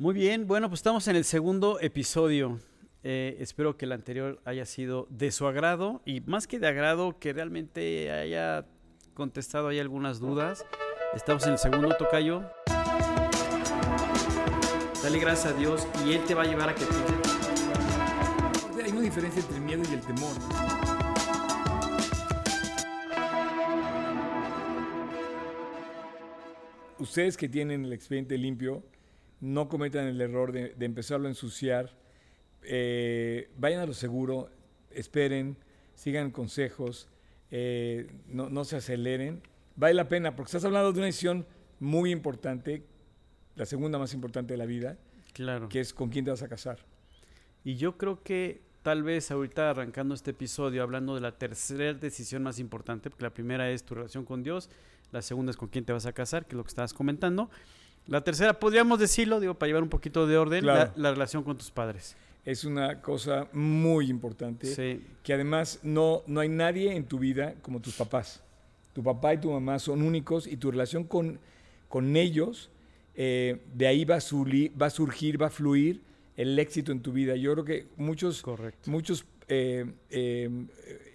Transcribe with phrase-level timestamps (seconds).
[0.00, 2.58] Muy bien, bueno, pues estamos en el segundo episodio.
[3.02, 7.18] Eh, espero que el anterior haya sido de su agrado y más que de agrado,
[7.18, 8.64] que realmente haya
[9.12, 10.64] contestado ahí algunas dudas.
[11.14, 12.50] Estamos en el segundo tocayo.
[15.02, 17.14] Dale gracias a Dios y Él te va a llevar a que pienses.
[18.82, 20.32] Hay una diferencia entre el miedo y el temor.
[26.98, 28.82] Ustedes que tienen el expediente limpio,
[29.40, 31.94] no cometan el error de, de empezarlo a ensuciar.
[32.62, 34.50] Eh, vayan a lo seguro,
[34.90, 35.56] esperen,
[35.94, 37.08] sigan consejos,
[37.50, 39.42] eh, no, no se aceleren.
[39.76, 41.46] Vale la pena, porque estás hablando de una decisión
[41.78, 42.84] muy importante,
[43.56, 44.98] la segunda más importante de la vida,
[45.32, 45.68] Claro.
[45.68, 46.78] que es con quién te vas a casar.
[47.64, 52.42] Y yo creo que tal vez ahorita arrancando este episodio, hablando de la tercera decisión
[52.42, 54.68] más importante, porque la primera es tu relación con Dios,
[55.12, 57.50] la segunda es con quién te vas a casar, que es lo que estabas comentando.
[58.06, 60.92] La tercera, podríamos decirlo, digo, para llevar un poquito de orden, Claro.
[60.96, 62.16] la, la relación con tus padres.
[62.44, 67.54] Es una cosa muy importante, Sí, que además no, no hay nadie en tu vida
[67.62, 68.42] como tus papás.
[68.94, 71.38] Tu papá y tu mamá son únicos y tu relación con,
[71.88, 72.70] con ellos,
[73.14, 76.00] eh, de ahí va a, suli- va a surgir, va a fluir
[76.36, 77.36] el éxito en tu vida.
[77.36, 78.90] Yo creo que muchos correcto.
[78.90, 80.48] muchos eh, eh,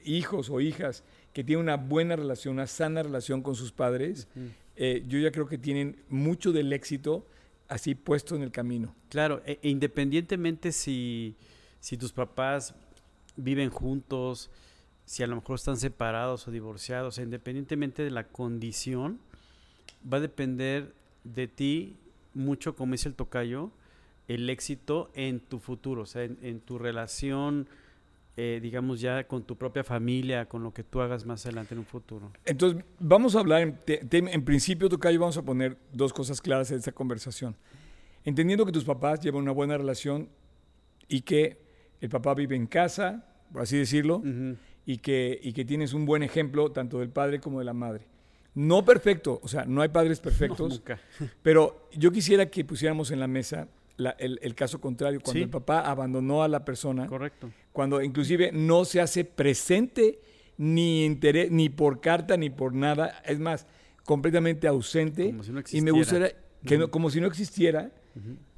[0.05, 4.27] hijos o hijas que tienen una buena relación, una sana relación con sus padres.
[4.75, 7.25] Eh, yo ya creo que tienen mucho del éxito
[7.67, 8.95] así puesto en el camino.
[9.09, 11.35] Claro, e- e independientemente si,
[11.79, 12.75] si tus papás
[13.35, 14.49] viven juntos,
[15.05, 19.19] si a lo mejor están separados o divorciados, independientemente de la condición,
[20.11, 21.97] va a depender de ti
[22.33, 23.71] mucho, como dice el tocayo,
[24.27, 27.67] el éxito en tu futuro, o sea, en, en tu relación,
[28.37, 31.79] eh, digamos ya con tu propia familia, con lo que tú hagas más adelante en
[31.79, 32.31] un futuro.
[32.45, 36.41] Entonces, vamos a hablar, en, te- te- en principio, Tocayo, vamos a poner dos cosas
[36.41, 37.55] claras en esta conversación.
[38.23, 40.29] Entendiendo que tus papás llevan una buena relación
[41.07, 41.61] y que
[42.01, 44.21] el papá vive en casa, por así decirlo,
[44.85, 48.05] y que, y que tienes un buen ejemplo tanto del padre como de la madre.
[48.53, 50.99] No perfecto, o sea, no hay padres No, perfectos, nunca.
[51.41, 53.67] pero yo quisiera que pusiéramos en la mesa
[53.97, 55.43] la- el, el caso contrario, cuando Sí.
[55.43, 57.49] el papá abandonó a la persona, Correcto.
[57.71, 60.19] cuando inclusive no se hace presente
[60.57, 63.67] ni, interés, ni por carta ni por nada, es más,
[64.03, 65.91] completamente ausente, Como si no y me existiera.
[65.91, 66.35] gustaría
[66.65, 67.91] que no- como si no existiera,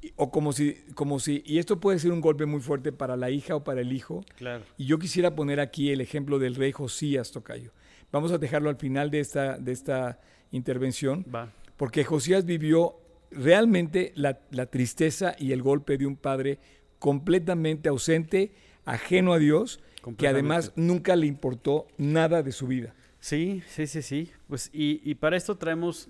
[0.00, 3.16] y- o como si, como si, y esto puede ser un golpe muy fuerte para
[3.16, 4.64] la hija o para el hijo, Claro.
[4.76, 7.72] y yo quisiera poner aquí el ejemplo del rey Josías Tocayo.
[8.12, 10.20] Vamos a dejarlo al final de esta, de esta
[10.52, 11.52] intervención, Va.
[11.76, 12.94] porque Josías vivió
[13.30, 16.58] realmente la, la tristeza y el golpe de un padre
[16.98, 18.52] completamente ausente,
[18.84, 19.80] ajeno a Dios,
[20.16, 22.94] que además nunca le importó nada de su vida.
[23.20, 24.30] Sí, sí, sí, sí.
[24.48, 26.08] Pues y, y para esto traemos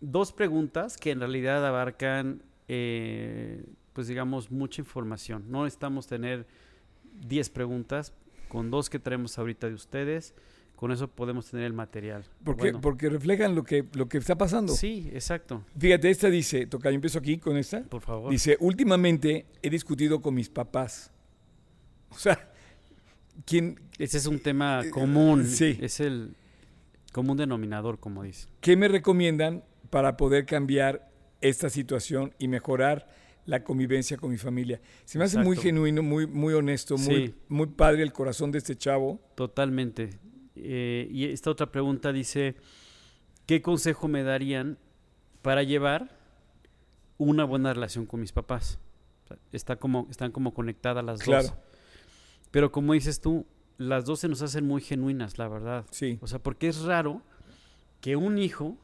[0.00, 5.44] dos preguntas que en realidad abarcan, eh, pues digamos, mucha información.
[5.48, 6.46] No necesitamos tener
[7.26, 8.12] 10 preguntas,
[8.48, 10.34] con dos que traemos ahorita de ustedes,
[10.78, 12.24] con eso podemos tener el material.
[12.44, 14.72] Porque, Bueno, porque reflejan lo que, lo que está pasando.
[14.72, 15.64] Sí, exacto.
[15.76, 17.82] Fíjate, esta dice, Tocayo, empiezo aquí con esta.
[17.82, 18.30] Por favor.
[18.30, 21.10] Dice, últimamente he discutido con mis papás.
[22.10, 22.50] O sea,
[23.44, 25.46] ¿quién, Ese es un tema común.
[25.46, 25.76] sí.
[25.82, 26.36] Es el
[27.12, 28.46] común denominador, como dice.
[28.60, 33.08] ¿Qué me recomiendan para poder cambiar esta situación y mejorar
[33.46, 34.80] la convivencia con mi familia?
[35.04, 38.76] Se me hace muy genuino, muy, muy honesto, muy, muy padre el corazón de este
[38.76, 39.20] chavo.
[39.34, 40.10] Totalmente.
[40.62, 42.56] Eh, y esta otra pregunta dice,
[43.46, 44.78] ¿qué consejo me darían
[45.42, 46.16] para llevar
[47.16, 48.78] una buena relación con mis papás?
[49.24, 51.48] O sea, Está como, están como conectadas las Claro.
[51.48, 51.54] dos.
[52.50, 53.46] Pero como dices tú,
[53.76, 55.84] las dos se nos hacen muy genuinas, la verdad.
[55.90, 57.22] Sí, O sea, porque es raro
[58.00, 58.76] que un hijo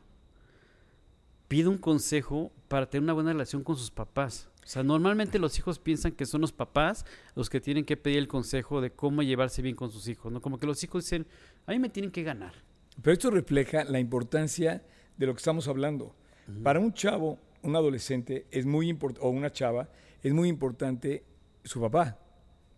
[1.48, 4.48] pida un consejo para tener una buena relación con sus papás.
[4.64, 7.04] O sea, normalmente los hijos piensan que son los papás
[7.34, 10.40] los que tienen que pedir el consejo de cómo llevarse bien con sus hijos, ¿no?
[10.40, 11.26] Como que los hijos dicen,
[11.66, 12.54] a mí me tienen que ganar.
[13.02, 14.82] pero esto refleja la importancia
[15.16, 16.14] de lo que estamos hablando.
[16.62, 19.88] Para un chavo, un adolescente, es muy importante, o una chava,
[20.22, 21.24] es muy importante
[21.62, 22.18] su papá,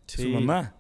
[0.07, 0.75] su mamá.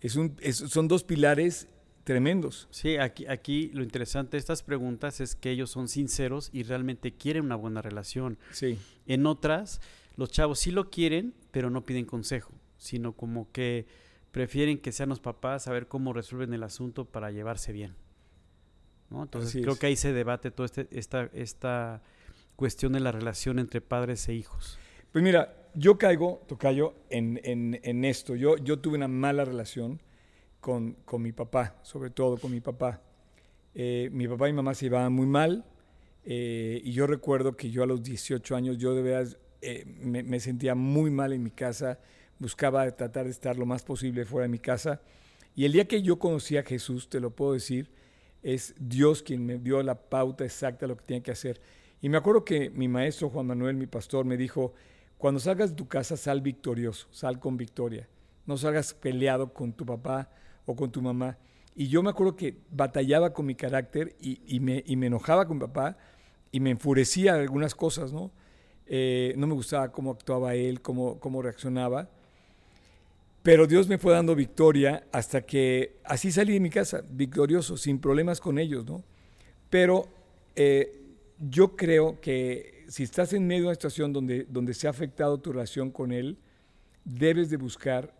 [0.00, 1.68] Es un, es- son dos pilares
[2.04, 2.66] tremendos.
[2.70, 7.12] Sí, aquí, aquí lo interesante de estas preguntas es que ellos son sinceros y realmente
[7.14, 8.38] quieren una buena relación.
[8.50, 8.78] Sí.
[9.06, 9.80] En otras,
[10.16, 13.86] los chavos sí lo quieren, pero no piden consejo, sino como que
[14.30, 17.94] prefieren que sean los papás a ver cómo resuelven el asunto para llevarse bien.
[19.10, 19.22] ¿no?
[19.22, 19.78] Entonces Así creo es.
[19.78, 22.02] que ahí se debate toda este, esta, esta
[22.56, 24.78] cuestión de la relación entre padres e hijos.
[25.12, 28.34] Pues mira, yo caigo, Tocayo, en, en, en esto.
[28.34, 30.00] Yo, yo tuve una mala relación
[30.60, 33.02] con, con mi papá, sobre todo con mi papá.
[33.74, 35.64] Eh, mi papá y mi mamá se llevaban muy mal
[36.24, 40.40] eh, y yo recuerdo que yo a los 18 años yo de veras eh, me,
[40.40, 42.00] sentía muy mal en mi casa,
[42.38, 45.00] buscaba tratar de estar lo más posible fuera de mi casa.
[45.54, 47.88] Y el día que yo conocí a Jesús, te lo puedo decir,
[48.42, 51.60] es Dios quien me dio la pauta exacta de lo que tenía que hacer.
[52.00, 54.74] Y me acuerdo que mi maestro Juan Manuel, mi pastor, me dijo,
[55.16, 58.08] cuando salgas de tu casa, sal victorioso, sal con victoria.
[58.44, 60.28] No salgas peleado con tu papá
[60.66, 61.38] o con tu mamá.
[61.76, 65.60] Y yo me acuerdo que batallaba con mi carácter y, me, y me, enojaba con
[65.60, 65.96] papá
[66.50, 68.32] y me enfurecía algunas cosas, ¿no?
[68.86, 72.08] Eh, no me gustaba cómo actuaba él, cómo, cómo reaccionaba.
[73.42, 77.98] Pero Dios me fue dando victoria hasta que así salí de mi casa, victorioso, sin
[77.98, 79.02] problemas con ellos, ¿no?
[79.68, 80.08] Pero
[80.54, 81.00] eh,
[81.50, 85.40] yo creo que si estás en medio de una situación donde, donde se ha afectado
[85.40, 86.38] tu relación con Él,
[87.04, 88.14] debes de buscar,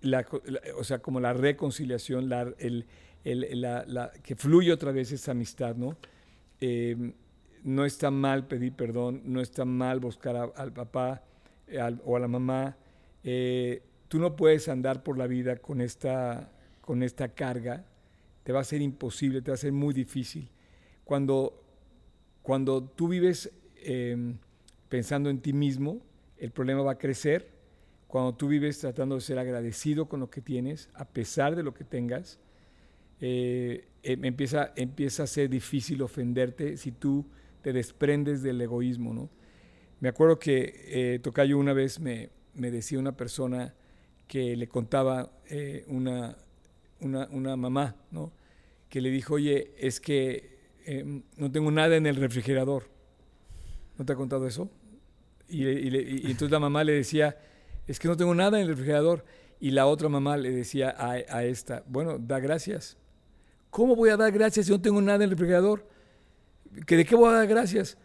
[0.00, 0.26] la,
[0.76, 2.86] o sea, como la reconciliación, la, el,
[3.24, 5.96] la, que fluye otra vez esa amistad, ¿no?
[6.60, 7.12] Eh,
[7.64, 11.22] no está mal pedir perdón, no está mal buscar al papá
[12.04, 12.76] o a la mamá,
[13.24, 16.52] eh, tú no puedes andar por la vida con esta,
[16.82, 17.84] con esta carga,
[18.44, 20.50] te va a ser imposible, te va a ser muy difícil.
[21.04, 21.64] Cuando,
[22.42, 24.36] cuando tú vives em,
[24.90, 26.02] pensando en ti mismo,
[26.36, 27.48] el problema va a crecer.
[28.06, 31.72] Cuando tú vives tratando de ser agradecido con lo que tienes, a pesar de lo
[31.72, 32.38] que tengas,
[33.20, 37.24] eh, em, empieza, empieza a ser difícil ofenderte si tú
[37.64, 39.14] te desprendes del egoísmo.
[39.14, 39.30] ¿no?
[39.98, 43.74] Me acuerdo que eh, Tocayo una vez me, me decía una persona
[44.28, 46.36] que le contaba eh, una,
[47.00, 48.32] una, mamá, ¿no?
[48.90, 52.90] que le dijo, oye, es que em, no tengo nada en el refrigerador.
[53.96, 54.70] ¿No te ha contado eso?
[55.48, 55.66] Y,
[56.26, 57.38] entonces la mamá le decía,
[57.86, 59.24] es que no tengo nada en el refrigerador.
[59.58, 62.98] Y la otra mamá le decía a, a esta, bueno, da gracias.
[63.70, 65.93] ¿Cómo voy a dar gracias si no tengo nada en el refrigerador?
[66.86, 67.96] ¿Que ¿De qué voy a dar gracias?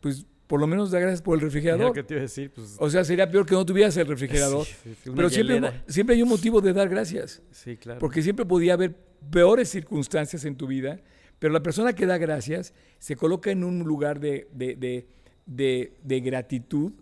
[0.00, 1.92] Pues por lo menos da gracias por el refrigerador.
[1.92, 4.66] te iba a decir, pues, o sea, sería peor que no tuvieras el refrigerador.
[5.04, 7.42] Pero siempre, siempre hay un motivo de dar gracias.
[7.50, 8.00] Sí, claro.
[8.00, 8.96] Porque siempre podía haber
[9.30, 11.00] peores circunstancias en tu vida,
[11.38, 15.06] pero la persona que da gracias se coloca en un lugar de, de,
[15.46, 16.92] de, de gratitud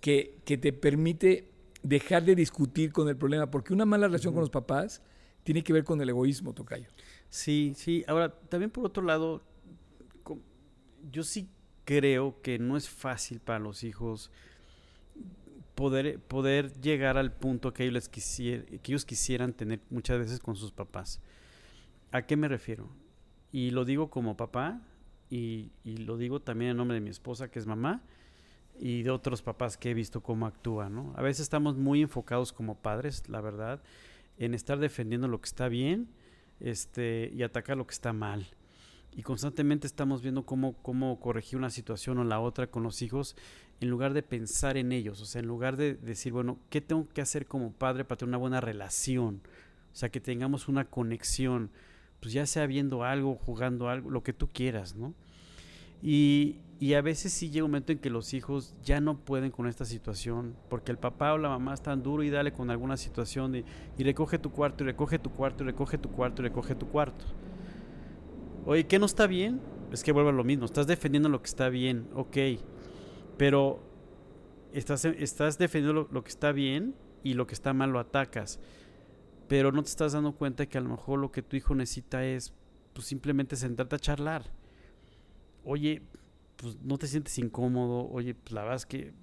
[0.00, 1.50] que, que, te permite
[1.82, 5.02] dejar de discutir con el problema, porque una mala relación con los papás
[5.42, 6.88] tiene que ver con el egoísmo, Tocayo.
[7.28, 8.04] Sí, sí.
[8.06, 9.42] Ahora, también por otro lado,
[11.10, 11.48] yo sí
[11.84, 14.30] creo que no es fácil para los hijos
[15.74, 20.72] poder, poder llegar al punto que ellos, que ellos quisieran tener muchas veces con sus
[20.72, 21.20] papás.
[22.10, 22.90] ¿A qué me refiero?
[23.52, 24.82] Y lo digo como papá
[25.30, 28.02] y, y, lo digo también en nombre de mi esposa, que es mamá,
[28.78, 30.94] y de otros papás que he visto cómo actúan.
[30.94, 31.14] ¿no?
[31.16, 33.82] A veces estamos muy enfocados como padres, la verdad,
[34.36, 36.08] en estar defendiendo lo que está bien
[36.60, 38.46] este, y atacar lo que está mal
[39.12, 43.36] y constantemente estamos viendo cómo, cómo corregir una situación o la otra con los hijos
[43.80, 47.08] en lugar de pensar en ellos, o sea, en lugar de decir, bueno, ¿qué tengo
[47.08, 49.40] que hacer como padre para tener una buena relación?
[49.92, 51.70] O sea, que tengamos una conexión,
[52.20, 55.14] pues ya sea viendo algo, jugando algo, lo que tú quieras, ¿no?
[56.02, 59.50] Y, y a veces sí llega un momento en que los hijos ya no pueden
[59.50, 62.96] con esta situación, porque el papá o la mamá están duro y dale con alguna
[62.96, 63.64] situación y,
[63.96, 66.88] y recoge tu cuarto, y recoge tu cuarto, y recoge tu cuarto, y recoge tu
[66.88, 67.24] cuarto.
[68.68, 69.62] Oye, ¿qué no está bien?
[69.92, 70.66] Es que vuelve a lo mismo.
[70.66, 72.36] Estás defendiendo lo que está bien, ok.
[73.38, 73.80] Pero
[74.74, 78.60] estás, estás defendiendo lo, que está bien y lo que está mal lo atacas.
[79.48, 82.26] Pero no te estás dando cuenta que a lo mejor lo que tu hijo necesita
[82.26, 82.52] es
[82.92, 84.52] pues, simplemente sentarte a charlar.
[85.64, 86.02] Oye,
[86.56, 88.06] pues no te sientes incómodo.
[88.10, 89.14] Oye, pues la verdad es que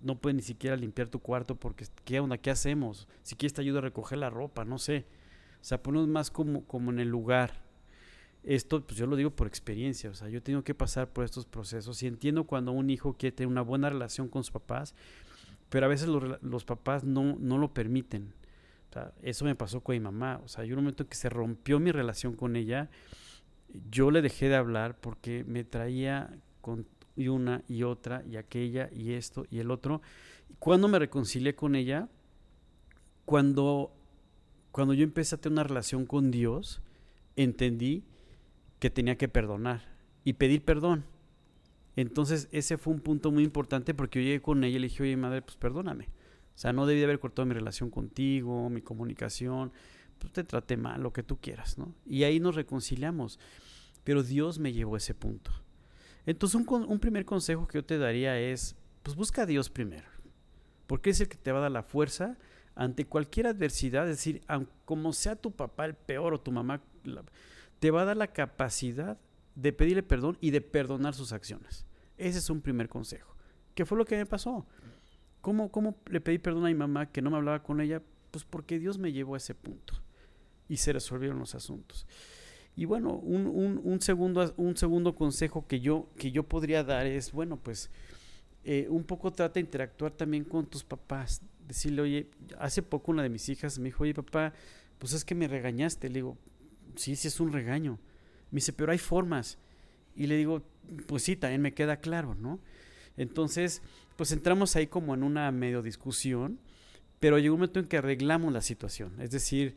[0.00, 2.36] no puedes ni siquiera limpiar tu cuarto porque ¿qué onda?
[2.38, 3.06] ¿Qué hacemos?
[3.22, 5.06] Si quieres te ayuda a recoger la ropa, no sé.
[5.60, 7.67] O sea, ponemos más como, como en el lugar
[8.48, 11.44] esto, pues yo lo digo por experiencia, o sea, yo tengo que pasar por estos
[11.44, 14.94] procesos y entiendo cuando un hijo quiere tener una buena relación con sus papás,
[15.68, 18.32] pero a veces los, papás no, no lo permiten.
[19.22, 21.78] Eso me pasó con mi mamá, o sea, hay un momento en que se rompió
[21.78, 22.88] mi relación con ella,
[23.90, 26.30] yo le dejé de hablar porque me traía
[26.62, 26.86] con
[27.16, 30.00] una y otra y aquella y esto y el otro.
[30.58, 32.08] Cuando me reconcilié con ella,
[33.26, 33.92] cuando,
[34.72, 36.80] cuando yo empecé a tener una relación con Dios,
[37.36, 38.04] entendí
[38.78, 39.82] que tenía que perdonar
[40.24, 41.04] y pedir perdón.
[41.96, 45.02] Entonces ese fue un punto muy importante porque yo llegué con ella y le dije,
[45.02, 46.04] oye madre, pues perdóname.
[46.54, 49.72] O sea, no debí haber cortado mi relación contigo, mi comunicación,
[50.18, 51.94] pues te traté mal, lo que tú quieras, ¿no?
[52.04, 53.38] Y ahí nos reconciliamos.
[54.04, 55.50] Pero Dios me llevó a ese punto.
[56.26, 60.08] Entonces un, un primer consejo que yo te daría es, pues busca a Dios primero.
[60.86, 62.38] Porque es el que te va a dar la fuerza
[62.74, 64.08] ante cualquier adversidad.
[64.08, 64.42] Es decir,
[64.84, 66.80] como sea tu papá el peor o tu mamá
[67.78, 69.18] te va a dar la capacidad
[69.54, 71.86] de pedirle perdón y de perdonar sus acciones.
[72.16, 73.34] Ese es un primer consejo.
[73.74, 74.66] ¿Qué fue lo que me pasó?
[75.40, 78.02] ¿Cómo, ¿Cómo le pedí perdón a mi mamá que no me hablaba con ella?
[78.30, 79.94] Pues porque Dios me llevó a ese punto
[80.68, 82.06] y se resolvieron los asuntos.
[82.76, 87.06] Y bueno, un, un, un, segundo, un segundo consejo que yo, que yo podría dar
[87.06, 87.90] es, bueno, pues
[88.64, 91.40] eh, un poco trata de interactuar también con tus papás.
[91.66, 94.52] Decirle, oye, hace poco una de mis hijas me dijo, oye papá,
[94.98, 96.08] pues es que me regañaste.
[96.08, 96.38] Le digo,
[96.96, 97.98] sí, sí es un regaño.
[98.50, 99.58] Me dice, pero hay formas.
[100.14, 100.62] Y le digo,
[101.06, 102.60] pues sí, también me queda claro, ¿no?
[103.16, 103.82] Entonces,
[104.16, 106.58] pues entramos ahí como en una medio discusión,
[107.20, 109.20] pero llegó un momento en que arreglamos la situación.
[109.20, 109.76] Es decir,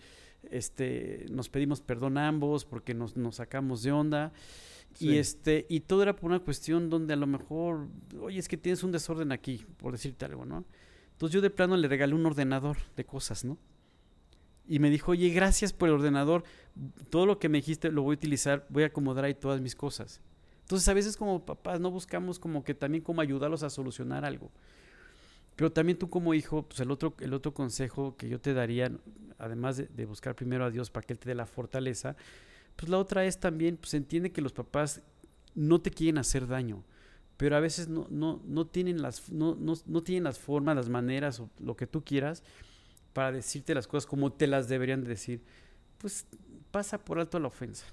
[0.50, 4.32] este, nos pedimos perdón a ambos porque nos, nos sacamos de onda.
[5.00, 7.88] Y este, y todo era por una cuestión donde a lo mejor,
[8.20, 10.66] oye, es que tienes un desorden aquí, por decirte algo, ¿no?
[11.14, 13.58] Entonces yo de plano le regalé un ordenador de cosas, ¿no?
[14.72, 16.46] Y me dijo, oye, gracias por el ordenador,
[17.10, 19.76] todo lo que me dijiste lo voy a utilizar, voy a acomodar ahí todas mis
[19.76, 20.22] cosas.
[20.62, 24.50] Entonces a veces como papás no buscamos como que también como ayudarlos a solucionar algo.
[25.58, 28.90] Pero también tú como hijo, pues el otro, el otro consejo que yo te daría,
[29.38, 32.16] además de, buscar primero a Dios para que Él te dé la fortaleza,
[32.78, 35.02] pues la otra es también, pues entiende que los papás
[35.54, 36.86] no te quieren hacer daño,
[37.36, 40.88] pero a veces no, no, no, tienen, las, no, no, no tienen las formas, las
[40.88, 42.42] maneras o lo que tú quieras
[43.14, 45.44] para decirte las cosas como te las deberían decir.
[45.98, 46.26] Pues
[46.72, 47.86] pasa por alto la ofensa.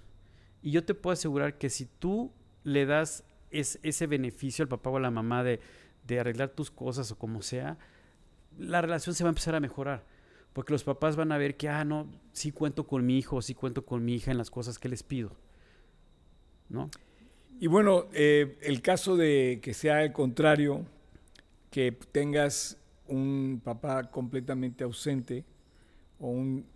[0.62, 2.32] Y yo te puedo asegurar que si tú
[2.64, 5.60] le das ese beneficio al papá o a la mamá de,
[6.06, 7.78] de arreglar tus cosas o como sea,
[8.58, 10.04] la relación se va a empezar a mejorar
[10.58, 13.54] porque los papás van a ver que, ah, no, sí cuento con mi hijo, sí
[13.54, 15.30] cuento con mi hija en las cosas que les pido.
[16.68, 16.90] ¿No?
[17.60, 20.84] Y bueno, eh, el caso de que sea el contrario,
[21.70, 22.76] que tengas
[23.08, 25.44] un papá completamente ausente
[26.18, 26.66] o un,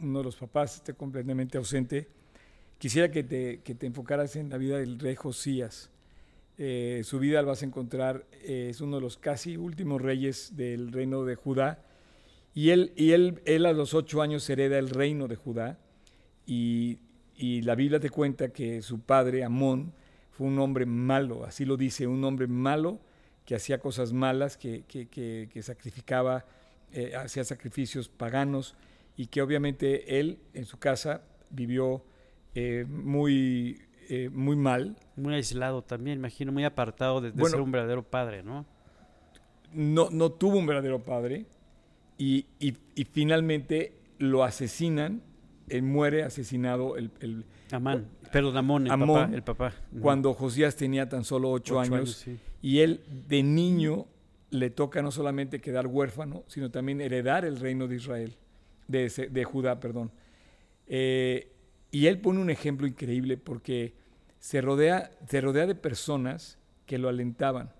[0.00, 2.08] uno de los papás esté completamente ausente,
[2.78, 5.90] quisiera que te, que te enfocaras en la vida del rey Josías.
[6.58, 10.56] Eh, su vida la vas a encontrar, eh, es uno de los casi últimos reyes
[10.56, 11.82] del reino de Judá
[12.54, 15.78] y él, y él, él a los ocho años hereda el reino de Judá
[16.46, 16.98] y,
[17.36, 19.94] y la Biblia te cuenta que su padre, Amón,
[20.30, 23.00] fue un hombre malo, así lo dice, un hombre malo
[23.44, 26.44] que hacía cosas malas, que, que, que, sacrificaba,
[26.92, 28.74] eh, hacía sacrificios paganos
[29.16, 32.04] y que obviamente él en su casa vivió
[32.54, 34.96] eh, muy, eh, muy mal.
[35.16, 38.64] Muy aislado también, imagino, muy apartado de, de ser un verdadero padre, ¿no?
[39.72, 41.46] No, no tuvo un verdadero padre
[42.18, 45.22] y, y, finalmente lo asesinan,
[45.68, 47.10] él muere asesinado el...
[47.20, 49.30] el Amán, perdón, Amón, el papá.
[49.32, 49.72] El papá.
[50.00, 52.26] Cuando Josías tenía tan solo ocho, años,
[52.62, 54.06] y él de niño
[54.50, 58.36] le toca no solamente quedar huérfano, sino también heredar el reino de Israel,
[58.86, 60.12] de, de Judá, perdón.
[60.86, 61.50] Eh,
[61.90, 63.94] y él pone un ejemplo increíble porque
[64.38, 67.72] se rodea, se rodea de personas que lo alentaban.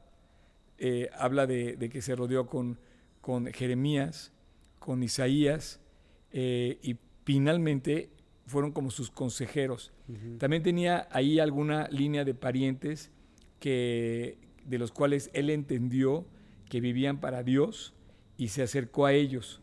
[0.79, 2.79] Eh, habla de, de, que se rodeó con,
[3.21, 4.33] con Jeremías,
[4.79, 5.81] con Isaías,
[6.33, 8.11] eh, y finalmente
[8.47, 9.93] fueron como sus consejeros.
[10.39, 13.11] También tenía ahí alguna línea de parientes
[13.61, 16.27] que, de los cuales él entendió
[16.69, 17.95] que vivían para Dios
[18.37, 19.61] y se acercó a ellos.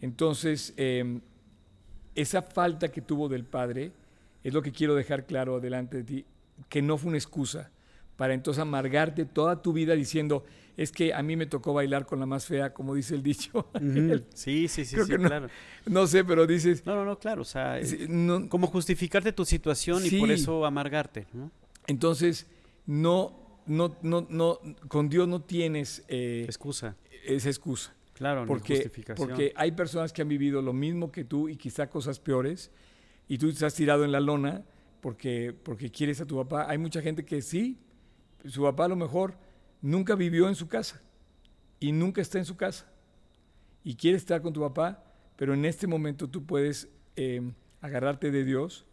[0.00, 1.20] Entonces, em,
[2.14, 3.92] esa falta que tuvo del Padre
[4.42, 6.24] es lo que quiero dejar claro delante de ti,
[6.68, 7.70] que no fue una excusa
[8.16, 10.44] para entonces amargarte toda tu vida diciendo,
[10.76, 13.70] es que a mí me tocó bailar con la más fea, como dice el dicho.
[14.34, 15.48] Sí, sí, sí, sí no, claro.
[15.86, 16.84] No sé, pero dices...
[16.84, 17.78] No, no, no, claro, o sea,
[18.48, 21.28] como justificarte tu situación y por eso amargarte.
[21.86, 22.48] Entonces,
[22.86, 24.58] no, no, no, no,
[24.88, 26.04] con Dios no tienes...
[26.08, 26.96] Eh, excusa.
[27.24, 27.94] Esa excusa.
[28.14, 29.28] Claro, porque, justificación.
[29.28, 32.72] Porque hay personas que han vivido lo mismo que tú y quizá cosas peores,
[33.28, 34.64] y tú estás tirado en la lona
[35.00, 36.66] porque, porque quieres a tu papá.
[36.68, 37.78] Hay mucha gente que sí,
[38.46, 39.36] su papá a lo mejor
[39.82, 41.02] nunca vivió en su casa
[41.78, 42.90] y nunca está en su casa
[43.84, 45.04] y quiere estar con tu papá,
[45.36, 48.86] pero en este momento tú puedes em, agarrarte de Dios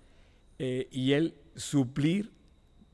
[0.60, 2.32] eh, y Él suplir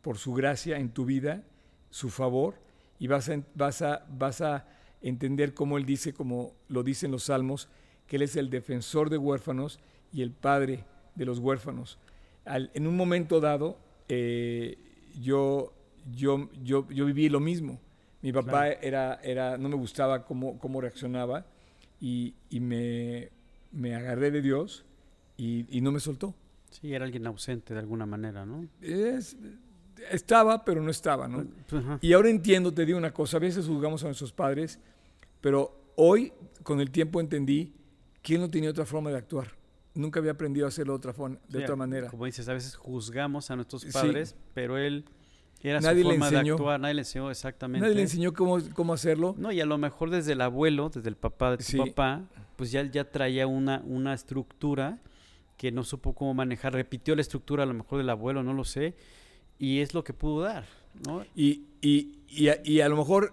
[0.02, 1.44] por su gracia en tu vida
[1.92, 2.56] su favor
[2.98, 4.66] y vas a, vas a, vas a
[5.02, 7.70] entender cómo Él dice, como lo dicen los salmos,
[8.08, 9.80] que Él es el defensor de huérfanos
[10.12, 12.00] y el padre de los huérfanos.
[12.46, 14.80] en un momento dado, eh,
[15.22, 15.74] yo
[16.10, 17.80] yo, yo, yo viví lo mismo.
[18.22, 21.46] Mi papá era, era, no me gustaba cómo, cómo reaccionaba
[22.00, 23.30] y, y me,
[23.72, 24.86] me, agarré de Dios
[25.38, 26.36] y, y, no me soltó.
[26.70, 28.68] Sí, era alguien ausente de alguna manera, ¿no?
[28.80, 29.36] Es,
[30.10, 31.46] estaba, pero no estaba, ¿no?
[31.68, 34.80] Pues, y ahora entiendo, te digo una cosa, a veces juzgamos a nuestros padres,
[35.42, 37.74] pero hoy, con el tiempo, entendí
[38.22, 39.48] que él no tenía otra forma de actuar.
[39.94, 42.08] Nunca había aprendido a hacerlo de otra, de otra manera.
[42.10, 45.04] Como dices, a veces juzgamos a nuestros padres, pero él
[45.64, 46.44] Era Nadie su le forma enseñó.
[46.44, 47.82] de actuar, nadie le enseñó exactamente.
[47.86, 49.36] Nadie le enseñó cómo, cómo hacerlo.
[49.38, 51.78] No, y a lo mejor desde el abuelo, desde el papá de tu Sí.
[51.78, 52.24] papá,
[52.56, 54.98] pues ya, ya traía una, una estructura
[55.58, 56.74] que no supo cómo manejar.
[56.74, 58.96] Repitió la estructura a lo mejor del abuelo, no lo sé.
[59.62, 60.66] Y es lo que pudo dar,
[61.06, 61.24] ¿no?
[61.36, 63.32] Y, y, y, a, y a lo mejor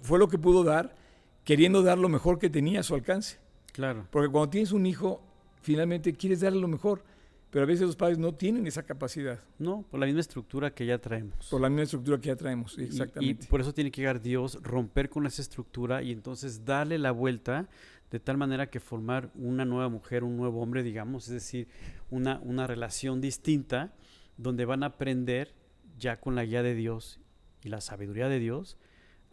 [0.00, 0.96] fue lo que pudo dar,
[1.44, 3.38] queriendo dar lo mejor que tenía a su alcance.
[3.74, 4.06] Claro.
[4.10, 5.22] Porque cuando tienes un hijo,
[5.60, 7.04] finalmente quieres darle lo mejor,
[7.50, 10.86] pero a veces los padres no tienen esa capacidad No, por la misma estructura que
[10.86, 11.48] ya traemos.
[11.50, 12.78] por la misma estructura que ya traemos.
[12.78, 13.44] Exactamente.
[13.44, 17.10] Y, por eso tiene que llegar Dios, romper con esa estructura y entonces darle la
[17.10, 17.68] vuelta
[18.10, 21.68] de tal manera que formar una nueva mujer, un nuevo hombre, digamos, es decir,
[22.08, 23.92] una, una relación distinta
[24.42, 25.54] donde van a aprender
[25.98, 27.20] ya con la guía de Dios
[27.62, 28.76] y la sabiduría de Dios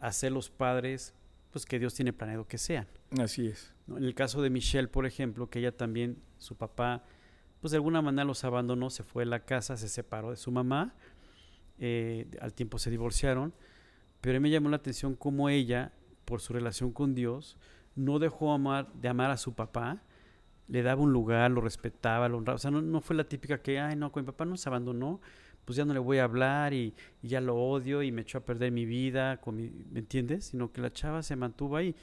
[0.00, 1.14] a ser los padres
[1.50, 2.86] pues que Dios tiene planeado que sean.
[3.18, 3.74] Así es.
[3.86, 3.96] ¿no?
[3.96, 7.04] En el caso de Michelle, por ejemplo, que ella también, su papá,
[7.60, 10.50] pues de alguna manera los abandonó, se fue de la casa, se separó de su
[10.50, 10.94] mamá,
[11.78, 13.54] eh, al tiempo se divorciaron,
[14.20, 15.92] pero a mí me llamó la atención cómo ella,
[16.24, 17.56] por su relación con Dios,
[17.96, 20.02] no dejó amar, de amar a su papá,
[20.68, 23.60] le daba un lugar, lo respetaba, lo honraba, o sea, no, no fue la típica
[23.60, 25.20] que, ay, no, con mi papá nos abandonó,
[25.64, 28.40] pues ya no le voy a hablar y, ya lo odio y me echó a
[28.40, 30.46] perder mi vida, con ¿me entiendes?
[30.46, 31.94] Sino que la chava se mantuvo ahí.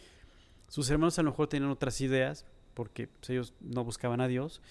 [0.67, 4.61] Sus hermanos a lo mejor tenían otras ideas, porque pues, ellos no buscaban a Dios,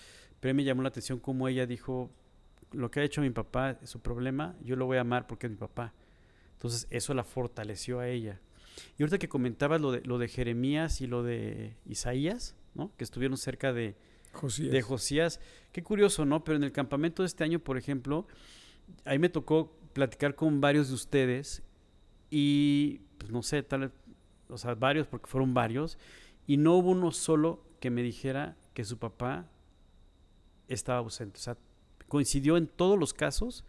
[0.41, 2.11] pero me llamó la atención cómo ella dijo,
[2.73, 5.47] lo que ha hecho mi papá es su problema, yo lo voy a amar porque
[5.47, 5.93] es mi papá.
[6.53, 8.41] Entonces eso la fortaleció a ella.
[8.99, 12.93] Y ahorita que comentabas lo de, lo de Jeremías y lo de Isaías, ¿no?
[12.97, 13.97] que estuvieron cerca de,
[14.33, 14.73] Josías.
[14.73, 15.41] de Josías.
[15.73, 16.45] Qué curioso, ¿no?
[16.45, 18.27] Pero en el campamento de este año, por ejemplo,
[19.05, 21.63] ahí me tocó platicar con varios de ustedes
[22.31, 23.93] y, pues no sé, tal
[24.49, 25.99] o sea, varios, porque fueron varios,
[26.47, 29.49] y no hubo uno solo que me dijera que su papá
[30.69, 31.39] estaba ausente.
[31.39, 31.57] O sea,
[32.09, 33.65] coincidió en todos los casos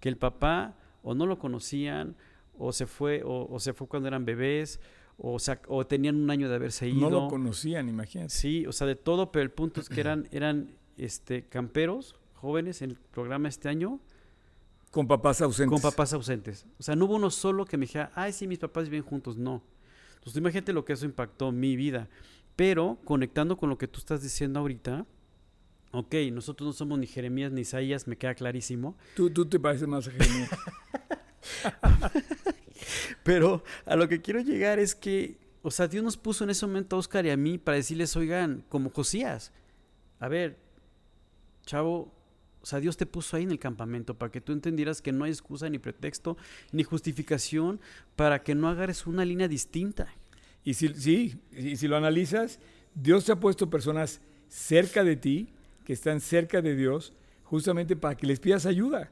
[0.00, 2.16] que el papá o no lo conocían,
[2.56, 4.78] o se fue, o, o se fue cuando eran bebés,
[5.18, 5.38] o,
[5.68, 7.00] o tenían un año de haberse ido.
[7.00, 8.30] no lo conocían, imagínate.
[8.30, 12.82] Sí, o sea, de todo, pero el punto es que eran, eran este, camperos jóvenes
[12.82, 14.00] en el programa este año
[14.90, 15.72] Con papás ausentes.
[15.80, 16.66] con papás ausentes.
[16.78, 19.36] O sea, no hubo uno solo que me dijera, ay, sí, mis papás viven juntos.
[19.36, 19.62] No.
[20.14, 22.08] Entonces, imagínate lo que eso impactó mi vida.
[22.56, 25.06] Pero, conectando con lo que tú estás diciendo ahorita,
[25.92, 28.96] ok, nosotros no somos ni Jeremías ni Isaías, me queda clarísimo.
[29.16, 30.50] Tú, tú te pareces más a Jeremías.
[33.22, 36.66] Pero a lo que quiero llegar es que, o sea, Dios nos puso en ese
[36.66, 39.52] momento a Oscar y a mí para decirles, oigan, como Josías,
[40.18, 40.58] a ver,
[41.66, 42.12] chavo,
[42.62, 45.24] o sea, Dios te puso ahí en el campamento para que tú entendieras que no
[45.24, 46.36] hay excusa ni pretexto
[46.70, 47.80] ni justificación
[48.14, 50.14] para que no agarres una línea distinta.
[50.64, 52.60] Y si, sí, y si lo analizas,
[52.94, 55.48] Dios te ha puesto personas cerca de ti,
[55.84, 59.10] que están cerca de Dios, justamente para que les pidas ayuda,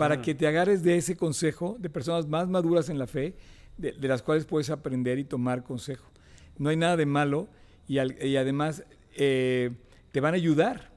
[0.00, 3.34] para que te agarres de ese consejo de personas más maduras en la fe,
[3.78, 6.10] de, de las cuales puedes aprender y tomar consejo.
[6.58, 7.48] No hay nada de malo
[7.86, 8.84] y, al- y además
[9.16, 9.70] eh,
[10.12, 10.90] te van a ayudar.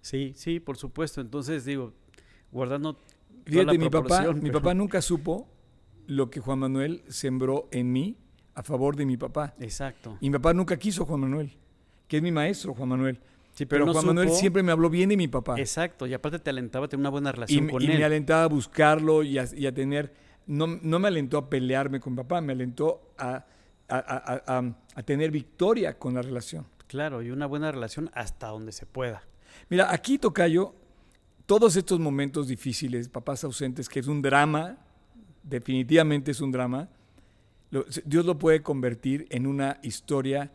[0.00, 1.20] Sí, sí, por supuesto.
[1.20, 1.92] Entonces, digo,
[2.52, 2.94] guardando.
[2.94, 3.04] toda
[3.44, 5.48] la Fíjate, mi papá, mi papá nunca supo
[6.06, 8.16] lo que Juan Manuel sembró en mí
[8.54, 9.54] a favor de mi papá.
[9.58, 10.16] Exacto.
[10.20, 11.52] Y mi papá nunca quiso a Juan Manuel,
[12.08, 13.18] que es mi maestro, Juan Manuel.
[13.56, 15.58] Sí, Pero no Juan Manuel siempre me habló bien de mi papá.
[15.58, 17.98] Exacto, y aparte te alentaba a tener una buena y relación con y él.
[17.98, 20.12] me alentaba a buscarlo y a, y a tener...
[20.46, 23.44] No, no me alentó a pelearme con mi papá, me alentó a,
[23.88, 26.66] a- a- tener victoria con la relación.
[26.86, 29.22] Claro, y una buena relación hasta donde se pueda.
[29.70, 30.74] Mira, aquí, Tocayo,
[31.46, 34.76] todos estos momentos difíciles, papás ausentes, que es un drama,
[35.42, 36.90] definitivamente es un drama,
[37.70, 40.52] lo- Dios lo puede convertir en una historia,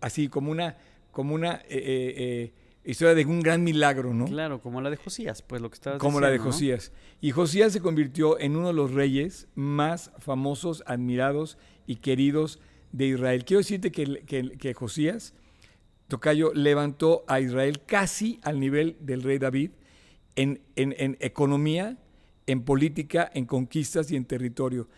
[0.00, 0.76] así como una,
[1.18, 2.52] como una eh, eh, eh,
[2.84, 4.26] historia de un gran milagro, ¿no?
[4.26, 6.38] Claro, como la de Josías, pues lo que estabas como la de.
[6.38, 6.92] Josías.
[7.20, 12.60] Y Josías se convirtió en uno de los reyes más famosos, admirados y queridos
[12.92, 13.44] de Israel.
[13.44, 15.34] Quiero decirte que, que- que Josías,
[16.06, 19.72] Tocayo, levantó a Israel casi al nivel del rey David
[20.36, 21.98] en, en- en economía,
[22.46, 24.88] en política, en conquistas y en territorio.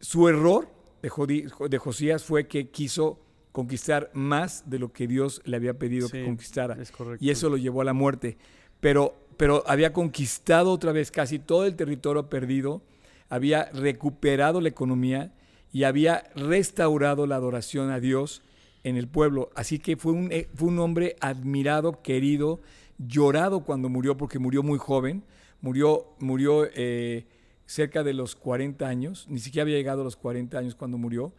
[0.00, 0.70] Su error
[1.02, 3.20] de Josías fue que quiso
[3.56, 6.76] conquistar más de lo que Dios le había pedido que conquistara.
[6.78, 8.36] Es y eso lo llevó a la muerte.
[8.80, 12.82] Pero, pero había conquistado otra vez casi todo el territorio perdido,
[13.30, 15.32] había recuperado la economía
[15.72, 18.42] y había restaurado la adoración a Dios
[18.84, 19.48] en el pueblo.
[19.54, 22.60] Así que fue un, eh, fue un hombre admirado, querido,
[22.98, 25.24] llorado cuando murió, porque murió muy joven,
[25.62, 27.24] murió, murió eh,
[27.64, 31.32] cerca de los 40 años, ni siquiera había llegado a los 40 años cuando murió,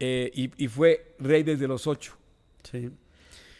[0.00, 2.16] eh, y, y fue rey desde los 8.
[2.64, 2.90] Sí.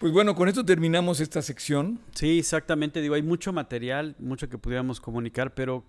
[0.01, 2.01] Pues bueno, con esto terminamos esta sección.
[2.15, 3.03] Sí, exactamente.
[3.03, 5.85] Digo, hay mucho material, mucho que pudiéramos comunicar, pero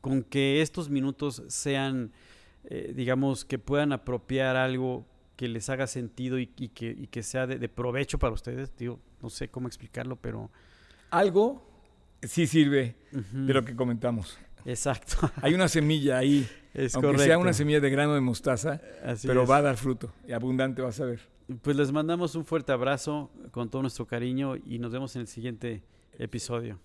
[0.00, 2.12] con que estos minutos sean,
[2.64, 7.22] eh, digamos, que puedan apropiar algo que les haga sentido y, y que, y que
[7.22, 10.50] sea de, de provecho para ustedes, digo, no sé cómo explicarlo, pero...
[11.10, 11.66] Algo
[12.22, 14.38] sí sirve ujú, de lo que comentamos.
[14.64, 15.30] Exacto.
[15.42, 17.24] Hay una semilla ahí, es aunque correcto.
[17.24, 19.50] sea una semilla de grano de mostaza, Así pero es.
[19.50, 21.20] va a dar fruto y abundante vas a ver.
[21.62, 25.28] Pues les mandamos un fuerte abrazo con todo nuestro cariño y nos vemos en el
[25.28, 25.82] siguiente
[26.18, 26.78] episodio.